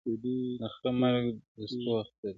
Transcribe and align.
o 0.09 0.11
د 0.23 0.25
خره 0.73 0.89
مرگ 0.99 1.25
د 1.57 1.59
سپو 1.71 1.91
اختر 2.01 2.23
دئ٫ 2.23 2.29